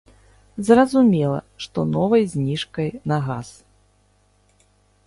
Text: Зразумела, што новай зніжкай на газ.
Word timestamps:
Зразумела, 0.69 1.39
што 1.65 1.85
новай 1.99 2.23
зніжкай 2.33 2.87
на 3.13 3.17
газ. 3.31 3.55